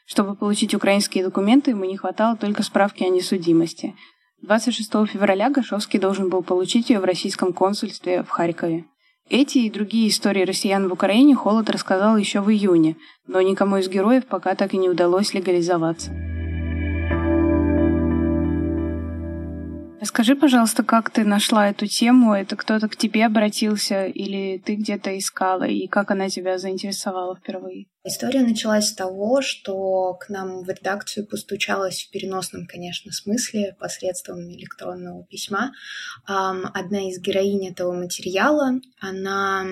[0.07, 3.95] Чтобы получить украинские документы, ему не хватало только справки о несудимости.
[4.43, 8.85] 26 февраля Гашовский должен был получить ее в российском консульстве в Харькове.
[9.31, 13.89] Эти и другие истории россиян в Украине Холод рассказал еще в июне, но никому из
[13.89, 16.11] героев пока так и не удалось легализоваться.
[20.05, 22.35] Расскажи, пожалуйста, как ты нашла эту тему?
[22.35, 25.64] Это кто-то к тебе обратился или ты где-то искала?
[25.64, 27.87] И как она тебя заинтересовала впервые?
[28.05, 34.40] История началась с того, что к нам в редакцию постучалась в переносном, конечно, смысле посредством
[34.40, 35.73] электронного письма.
[36.27, 39.64] Одна из героинь этого материала, она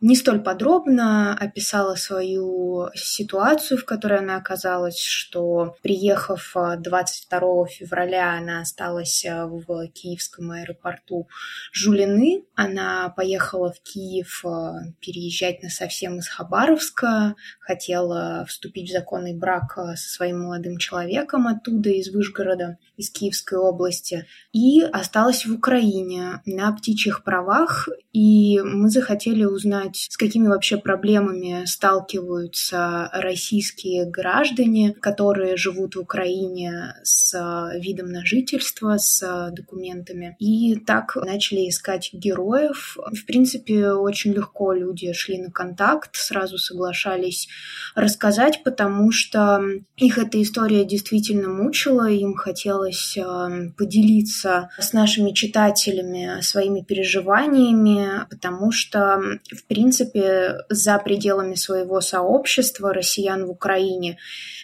[0.00, 8.38] не столь подробно описала свою ситуацию, в которой она оказалась, что приехав 22 а, февраля,
[8.38, 11.28] она осталась а, в киевском аэропорту
[11.72, 12.44] Жулины.
[12.54, 19.74] Она поехала в Киев а, переезжать на совсем из Хабаровска, хотела вступить в законный брак
[19.96, 26.72] со своим молодым человеком оттуда, из Вышгорода, из Киевской области, и осталась в Украине на
[26.72, 35.56] птичьих правах, и мы захотели узнать, узнать, с какими вообще проблемами сталкиваются российские граждане, которые
[35.56, 37.34] живут в Украине с
[37.78, 40.36] видом на жительство, с документами.
[40.38, 42.96] И так начали искать героев.
[43.12, 47.48] В принципе, очень легко люди шли на контакт, сразу соглашались
[47.94, 49.60] рассказать, потому что
[49.96, 58.72] их эта история действительно мучила, им хотелось э, поделиться с нашими читателями своими переживаниями, потому
[58.72, 64.18] что, в принципе, принципе, за пределами своего сообщества россиян в Украине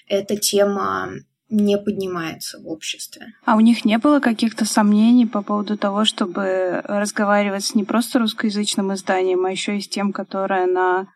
[0.08, 1.10] эта тема
[1.48, 3.32] не поднимается в обществе.
[3.44, 8.18] А у них не было каких-то сомнений по поводу того, чтобы разговаривать с не просто
[8.18, 11.06] русскоязычным изданием, а еще и с тем, которое на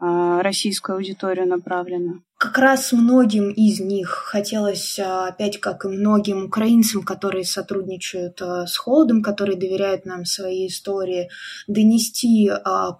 [0.00, 2.20] российскую аудиторию направлено?
[2.38, 8.66] Как раз многим из них хотелось, а, опять как и многим украинцам, которые сотрудничают а,
[8.66, 11.30] с Холодом, которые доверяют нам свои истории,
[11.66, 12.50] донести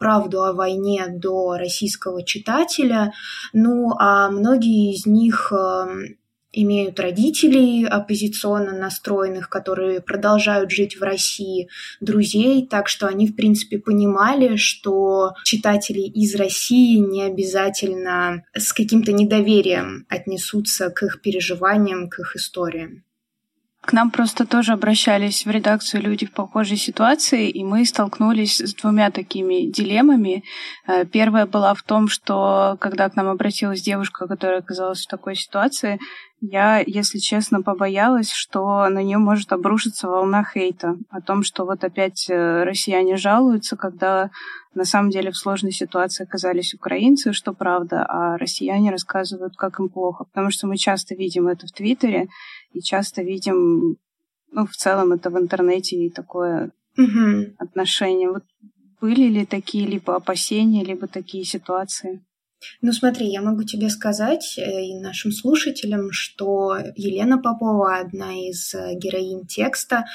[0.00, 3.12] правду о войне до российского читателя.
[3.52, 5.52] Ну, а многие из них
[6.56, 11.68] имеют родителей оппозиционно настроенных, которые продолжают жить в России,
[12.00, 19.12] друзей, так что они, в принципе, понимали, что читатели из России не обязательно с каким-то
[19.12, 23.05] недоверием отнесутся к их переживаниям, к их историям.
[23.86, 28.74] К нам просто тоже обращались в редакцию люди в похожей ситуации, и мы столкнулись с
[28.74, 30.42] двумя такими дилеммами.
[30.88, 35.36] Э, первая была в том, что когда к нам обратилась девушка, которая оказалась в такой
[35.36, 36.00] ситуации,
[36.40, 41.84] я, если честно, побоялась, что на нее может обрушиться волна хейта о том, что вот
[41.84, 44.30] опять э, россияне жалуются, когда
[44.76, 49.88] на самом деле в сложной ситуации оказались украинцы, что правда, а россияне рассказывают, как им
[49.88, 50.24] плохо.
[50.24, 52.28] Потому что мы часто видим это в Твиттере
[52.72, 53.96] и часто видим,
[54.52, 57.54] ну, в целом это в интернете и такое угу.
[57.58, 58.30] отношение.
[58.30, 58.44] Вот
[59.00, 62.22] были ли такие либо опасения, либо такие ситуации?
[62.80, 68.74] Ну смотри, я могу тебе сказать э, и нашим слушателям, что Елена Попова одна из
[68.74, 70.06] э, героинь текста.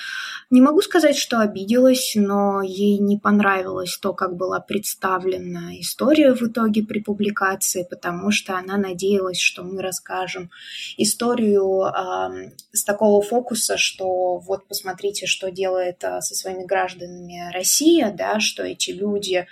[0.50, 6.42] Не могу сказать, что обиделась, но ей не понравилось то, как была представлена история в
[6.42, 10.50] итоге при публикации, потому что она надеялась, что мы расскажем
[10.98, 18.12] историю э, с такого фокуса, что вот посмотрите, что делает э, со своими гражданами Россия,
[18.12, 19.46] да, что эти люди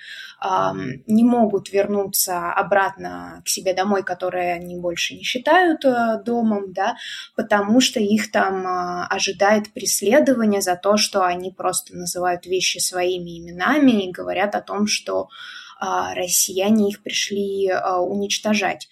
[0.44, 0.48] э,
[1.06, 6.74] не могут вернуться обратно обратно к себе домой, которые они больше не считают э, домом,
[6.74, 6.96] да,
[7.36, 13.40] потому что их там э, ожидает преследование за то, что они просто называют вещи своими
[13.40, 15.28] именами и говорят о том, что
[15.82, 18.90] э, россияне их пришли уничтожать.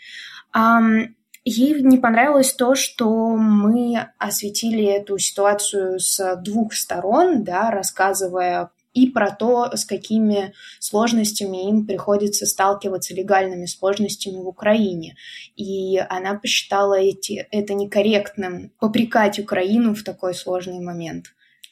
[1.50, 9.06] Ей не понравилось то, что мы осветили эту ситуацию с двух сторон, да, рассказывая и
[9.06, 15.16] про то, с какими сложностями им приходится сталкиваться, легальными сложностями в Украине.
[15.56, 21.28] И она посчитала эти, это некорректным попрекать Украину в такой сложный момент.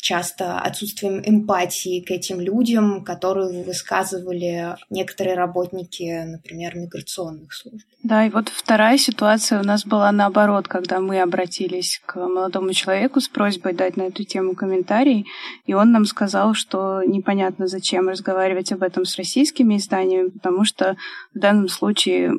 [0.05, 7.83] Часто отсутствием эмпатии к этим людям, которые высказывали некоторые работники, например, миграционных служб.
[8.03, 13.19] Да, и вот вторая ситуация у нас была наоборот, когда мы обратились к молодому человеку
[13.19, 15.25] с просьбой дать на эту тему комментарий,
[15.65, 20.97] и он нам сказал, что непонятно, зачем разговаривать об этом с российскими изданиями, потому что
[21.33, 22.33] в данном случае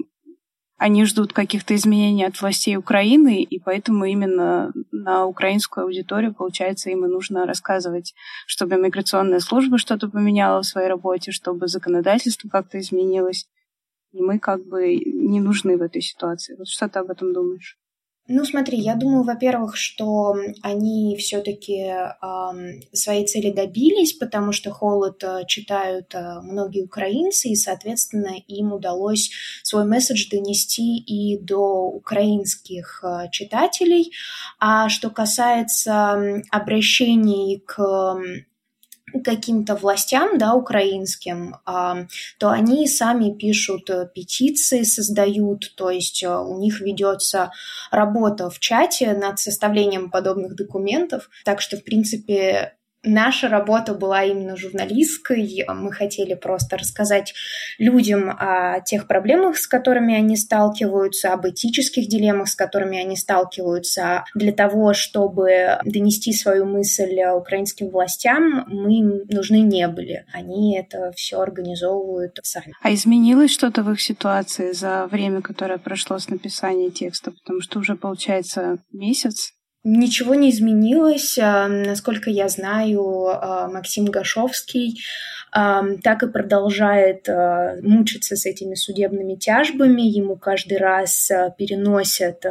[0.78, 7.04] они ждут каких-то изменений от властей Украины, и поэтому именно на украинскую аудиторию, получается, им
[7.06, 8.14] и нужно рассказывать,
[8.46, 13.48] чтобы миграционная служба что-то поменяла в своей работе, чтобы законодательство как-то изменилось.
[14.12, 16.56] И мы как бы не нужны в этой ситуации.
[16.56, 17.78] Вот что ты об этом думаешь?
[18.28, 22.14] Ну, смотри, я думаю, во-первых, что они все-таки э,
[22.92, 29.30] своей цели добились, потому что холод э, читают э, многие украинцы, и, соответственно, им удалось
[29.62, 34.10] свой месседж донести и до украинских э, читателей.
[34.58, 38.16] А что касается обращений к
[39.24, 46.58] каким-то властям, да, украинским, то они сами пишут э, петиции, создают, то есть э, у
[46.58, 47.52] них ведется
[47.90, 51.30] работа в чате над составлением подобных документов.
[51.44, 52.75] Так что, в принципе,
[53.08, 55.64] Наша работа была именно журналистской.
[55.68, 57.34] Мы хотели просто рассказать
[57.78, 64.24] людям о тех проблемах, с которыми они сталкиваются, об этических дилеммах, с которыми они сталкиваются.
[64.34, 70.26] Для того, чтобы донести свою мысль украинским властям, мы им нужны не были.
[70.32, 72.74] Они это все организовывают сами.
[72.82, 77.30] А изменилось что-то в их ситуации за время, которое прошло с написания текста?
[77.30, 79.52] Потому что уже, получается, месяц
[79.88, 81.38] Ничего не изменилось.
[81.38, 85.00] А, насколько я знаю, а, Максим Гашовский
[85.52, 87.28] а, так и продолжает
[87.82, 90.02] мучиться с этими судебными тяжбами.
[90.02, 92.44] Ему каждый раз переносят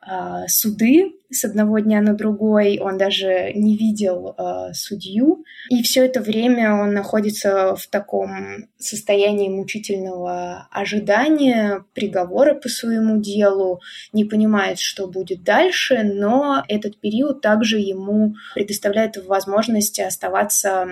[0.00, 6.04] а, суды с одного дня на другой, он даже не видел э, судью, и все
[6.04, 13.80] это время он находится в таком состоянии мучительного ожидания приговора по своему делу,
[14.12, 20.86] не понимает, что будет дальше, но этот период также ему предоставляет возможность оставаться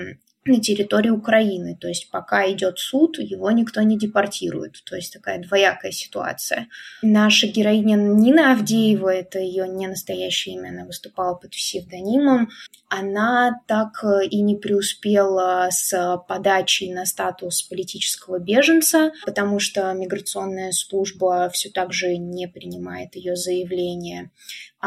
[0.46, 1.76] на территории Украины.
[1.80, 4.82] То есть пока идет суд, его никто не депортирует.
[4.84, 6.68] То есть такая двоякая ситуация.
[7.02, 12.50] Наша героиня Нина Авдеева, это ее не настоящее имя, она выступала под псевдонимом,
[12.88, 21.50] она так и не преуспела с подачей на статус политического беженца, потому что миграционная служба
[21.52, 24.30] все так же не принимает ее заявление.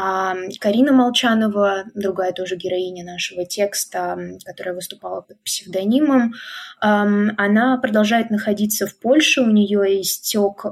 [0.00, 6.34] А Карина Молчанова, другая тоже героиня нашего текста, которая выступала под псевдонимом,
[6.78, 9.40] она продолжает находиться в Польше.
[9.40, 10.64] У нее истек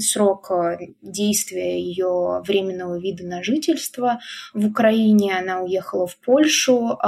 [0.00, 0.50] срок
[1.02, 4.18] действия ее временного вида на жительство
[4.52, 5.38] в Украине.
[5.38, 6.98] Она уехала в Польшу.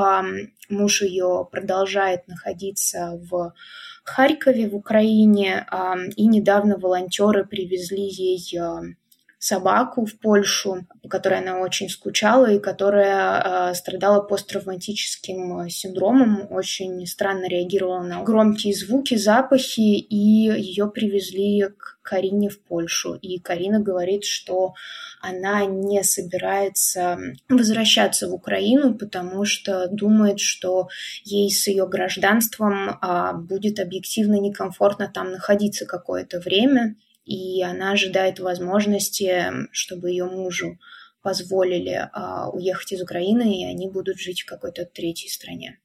[0.68, 3.54] Муж ее продолжает находиться в
[4.04, 5.66] Харькове в Украине,
[6.14, 8.38] и недавно волонтеры привезли ей
[9.40, 17.06] собаку в Польшу, по которой она очень скучала и которая э, страдала посттравматическим синдромом, очень
[17.06, 23.14] странно реагировала на громкие звуки, запахи, и ее привезли к Карине в Польшу.
[23.14, 24.74] И Карина говорит, что
[25.22, 27.18] она не собирается
[27.48, 30.88] возвращаться в Украину, потому что думает, что
[31.24, 36.96] ей с ее гражданством а, будет объективно некомфортно там находиться какое-то время
[37.30, 40.80] и она ожидает возможности, чтобы ее мужу
[41.22, 45.78] позволили а, уехать из Украины, и они будут жить в какой-то третьей стране.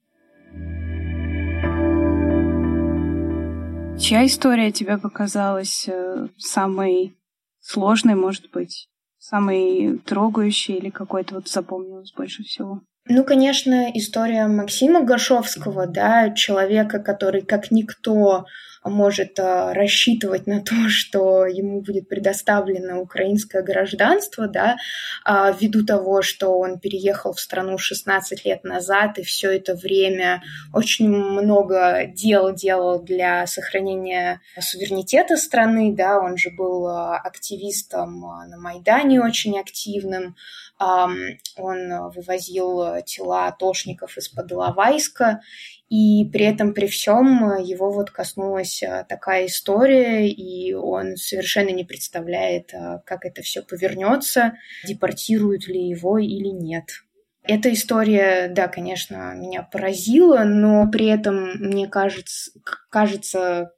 [3.99, 7.15] Чья история тебе показалась э, самой
[7.59, 8.89] сложной, может быть,
[9.19, 12.81] самой трогающей или какой-то вот запомнилась больше всего?
[13.07, 18.47] Ну, конечно, история Максима Гашовского, да, человека, который как никто
[18.83, 24.77] может а, рассчитывать на то, что ему будет предоставлено украинское гражданство, да,
[25.23, 30.41] а, ввиду того, что он переехал в страну 16 лет назад и все это время
[30.73, 38.57] очень много дел делал для сохранения суверенитета страны, да, он же был а, активистом на
[38.57, 40.35] Майдане очень активным,
[40.77, 45.41] он вывозил тела атошников из-под Иловайска,
[45.89, 51.69] и при этом, при всем, э, его вот коснулась э, такая история, и он совершенно
[51.69, 54.53] не представляет, э, как это все повернется,
[54.83, 57.03] депортируют ли его или нет.
[57.43, 62.51] Эта история, да, конечно, меня поразила, но при этом, мне кажется,
[62.89, 63.71] кажется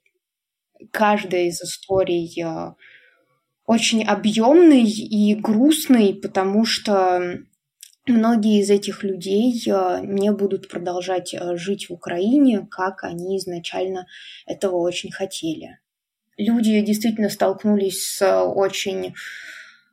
[0.91, 2.33] каждая из историй
[3.67, 7.39] очень объемной и грустной, потому что
[8.07, 9.53] многие из этих людей
[10.03, 14.07] не будут продолжать жить в Украине, как они изначально
[14.47, 15.77] этого очень хотели.
[16.37, 19.13] Люди действительно столкнулись с очень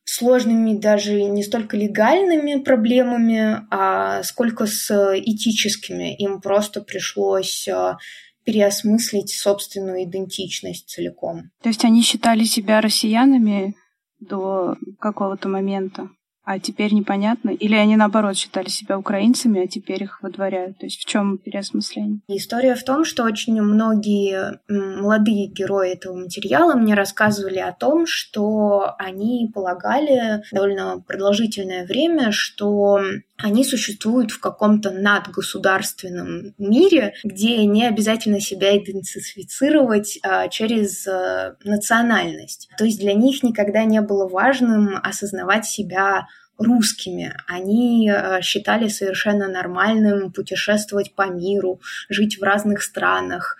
[0.05, 6.15] сложными даже не столько легальными проблемами, а сколько с этическими.
[6.17, 7.97] Им просто пришлось э,
[8.45, 11.51] переосмыслить собственную идентичность целиком.
[11.63, 13.75] То есть они считали себя россиянами
[14.21, 16.09] до какого-то момента?
[16.45, 17.51] а теперь непонятно?
[17.51, 20.79] Или они, наоборот, считали себя украинцами, а теперь их выдворяют?
[20.79, 22.21] То есть в чем переосмысление?
[22.29, 28.95] История в том, что очень многие молодые герои этого материала мне рассказывали о том, что
[28.99, 33.01] они полагали довольно продолжительное время, что
[33.37, 42.69] они существуют в каком-то надгосударственном мире, где не обязательно себя идентифицировать а, через а, национальность.
[42.79, 46.27] То есть для них никогда не было важным осознавать себя
[46.59, 47.37] русскими.
[47.47, 53.57] Они э, считали совершенно нормальным путешествовать по миру, жить в разных странах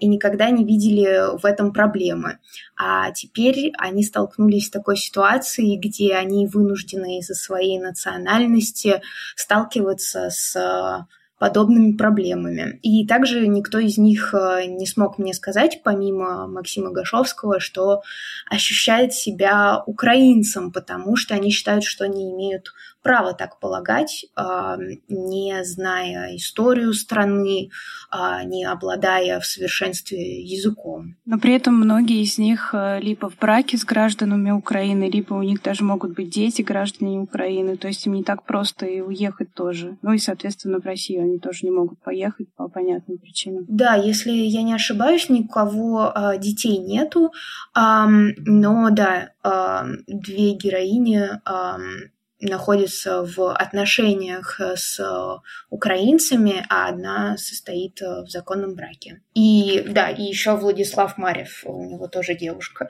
[0.00, 2.38] и никогда не видели в этом проблемы.
[2.76, 9.02] А теперь они столкнулись с такой ситуацией, где они вынуждены из-за своей национальности
[9.36, 11.06] сталкиваться с
[11.40, 12.78] подобными проблемами.
[12.82, 18.02] И также никто из них э, не смог мне сказать, помимо Максима Гашовского, что
[18.46, 24.76] ощущает себя украинцем, потому что они считают, что они имеют право так полагать, а,
[25.08, 27.70] не зная историю страны,
[28.10, 31.16] а, не обладая в совершенстве языком.
[31.24, 35.42] Но при этом многие из них э, либо в браке с гражданами Украины, либо у
[35.42, 39.54] них даже могут быть дети граждане Украины, то есть им не так просто и уехать
[39.54, 39.96] тоже.
[40.02, 43.64] Ну и, соответственно, в Россию они тоже не могут поехать по понятным причинам.
[43.68, 47.32] Да, если я не ошибаюсь, никого а, детей нету,
[47.74, 49.30] но да,
[50.06, 51.30] две героини
[52.40, 55.00] находится в отношениях с
[55.68, 59.20] украинцами, а одна состоит в законном браке.
[59.34, 62.88] И да, и еще Владислав Марев, у него тоже девушка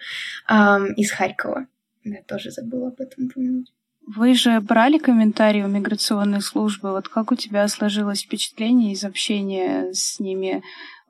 [0.96, 1.66] из Харькова.
[2.04, 3.72] Я тоже забыла об этом упомянуть.
[4.06, 6.90] Вы же брали комментарии у миграционной службы.
[6.90, 10.62] Вот как у тебя сложилось впечатление из общения с ними?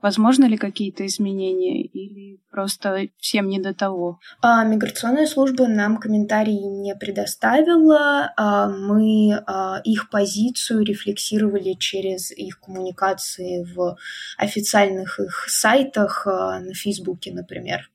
[0.02, 4.18] Возможно ли какие-то изменения или просто всем не до того?
[4.40, 8.32] А, миграционная служба нам комментарии не предоставила.
[8.36, 13.96] А, мы а, их позицию рефлексировали через их коммуникации в
[14.38, 17.90] официальных их сайтах а, на Фейсбуке, например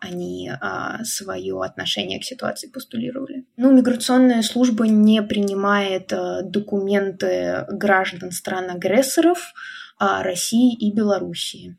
[0.00, 3.44] они а, свое отношение к ситуации постулировали.
[3.56, 9.52] Ну, миграционная служба не принимает а, документы граждан стран-агрессоров,
[9.98, 11.76] России и Белоруссии.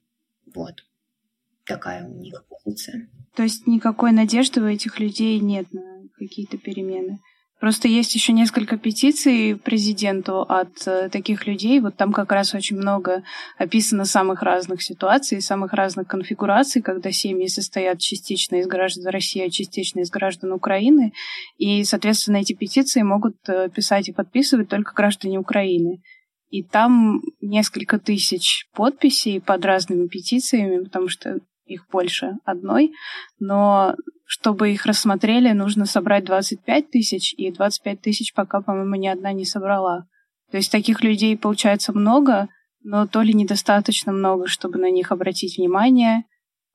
[0.53, 0.85] Вот.
[1.65, 3.09] Такая у них позиция.
[3.35, 7.19] То есть никакой надежды у этих людей нет на какие-то перемены?
[7.59, 11.81] Просто есть еще несколько петиций президенту от э, таких людей.
[11.81, 13.23] Вот там как раз очень много
[13.57, 19.49] описано самых разных ситуаций, самых разных конфигураций, когда семьи состоят частично из граждан России, а
[19.49, 21.11] частично из граждан Украины.
[21.57, 26.01] И, соответственно, эти петиции могут э, писать и подписывать только граждане Украины.
[26.49, 32.91] И там несколько тысяч подписей под разными петициями, потому что их больше одной.
[33.39, 33.95] Но
[34.25, 39.45] чтобы их рассмотрели, нужно собрать 25 тысяч, и 25 тысяч пока, по-моему, ни одна не
[39.45, 40.07] собрала.
[40.51, 42.49] То есть таких людей получается много,
[42.83, 46.23] но то ли недостаточно много, чтобы на них обратить внимание.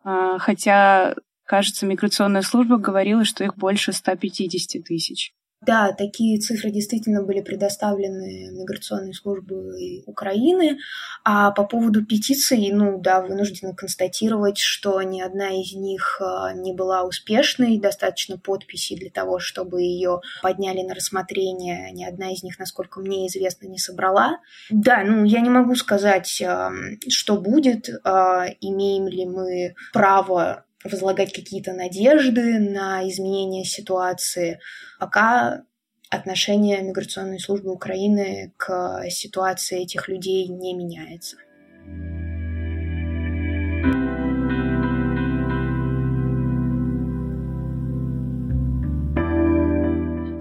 [0.05, 1.15] А, хотя,
[1.45, 5.33] кажется, миграционная служба говорила, что их больше 150 тысяч.
[5.67, 10.79] Да, такие цифры действительно были предоставлены миграционной службой Украины.
[11.25, 16.73] А по поводу петиций, ну да, вынуждены констатировать, что ни одна из них а, не
[16.73, 21.93] была успешной, достаточно подписей для того, чтобы ее подняли на рассмотрение.
[21.93, 24.41] Ни одна из них, насколько мне известно, не собрала.
[24.71, 26.71] Да, ну я не могу сказать, а,
[27.09, 34.61] что будет, а, имеем ли мы право возлагать какие-то надежды на изменение ситуации,
[35.01, 35.65] пока
[36.11, 41.37] отношение миграционной службы Украины к ситуации этих людей не меняется.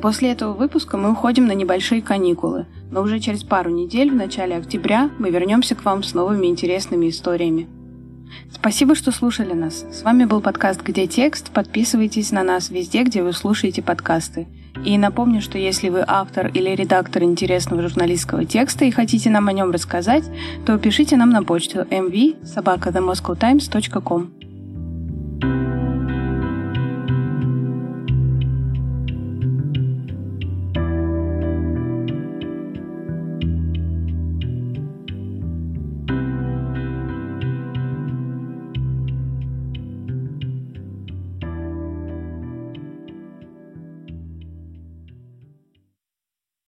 [0.01, 4.57] После этого выпуска мы уходим на небольшие каникулы, но уже через пару недель, в начале
[4.57, 7.82] октября, мы вернемся к вам с новыми интересными историями.
[8.51, 9.85] Спасибо, что слушали нас.
[9.91, 11.51] С вами был подкаст «Где текст?».
[11.51, 14.47] Подписывайтесь на нас везде, где вы слушаете подкасты.
[14.85, 19.53] И напомню, что если вы автор или редактор интересного журналистского текста и хотите нам о
[19.53, 20.23] нем рассказать,
[20.65, 22.37] то пишите нам на почту mv